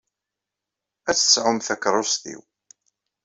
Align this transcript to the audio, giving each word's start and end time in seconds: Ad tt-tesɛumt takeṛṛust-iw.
Ad 1.09 1.15
tt-tesɛumt 1.15 1.67
takeṛṛust-iw. 1.69 2.41